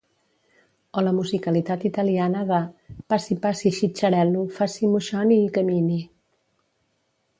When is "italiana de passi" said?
1.89-3.37